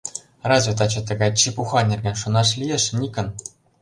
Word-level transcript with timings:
Разве 0.49 0.73
таче 0.79 1.01
тыгай 1.09 1.31
чепуха 1.39 1.79
нерген 1.91 2.15
шонаш 2.21 2.49
лиеш, 2.59 2.83
Никон? 2.99 3.27